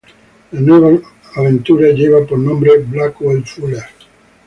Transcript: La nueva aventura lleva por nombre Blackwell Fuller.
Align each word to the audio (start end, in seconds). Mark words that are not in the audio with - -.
La 0.53 0.59
nueva 0.59 0.97
aventura 1.35 1.89
lleva 1.91 2.25
por 2.25 2.39
nombre 2.39 2.71
Blackwell 2.79 3.45
Fuller. 3.45 3.83